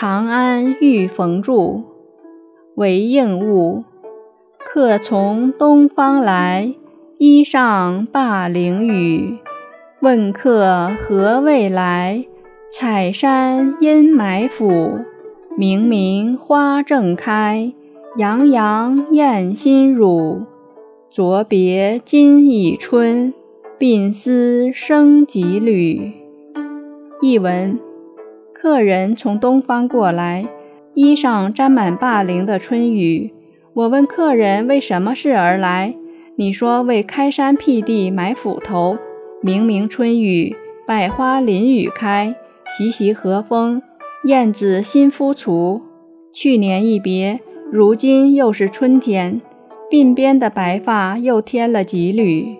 [0.00, 1.82] 长安欲逢住，
[2.74, 3.84] 为应物。
[4.56, 6.72] 客从东方来，
[7.18, 9.36] 衣上霸陵雨。
[10.00, 12.24] 问客何未来？
[12.72, 15.00] 采山阴埋府。
[15.58, 17.70] 明明花正开，
[18.16, 20.46] 洋洋艳心乳。
[21.10, 23.34] 昨别今已春，
[23.78, 26.10] 鬓丝生几缕。
[27.20, 27.78] 译文：
[28.62, 30.44] 客人从东方过来，
[30.92, 33.32] 衣上沾满霸陵的春雨。
[33.72, 35.94] 我问客人为什么事而来，
[36.36, 38.98] 你说为开山辟地买斧头。
[39.40, 40.54] 明明春雨，
[40.86, 42.34] 百花林雨开，
[42.76, 43.80] 习习和风，
[44.24, 45.80] 燕子新孵雏。
[46.30, 47.40] 去年一别，
[47.72, 49.40] 如今又是春天，
[49.90, 52.54] 鬓边的白发又添了几缕。